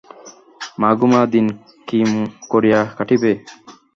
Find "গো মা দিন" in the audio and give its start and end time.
0.97-1.47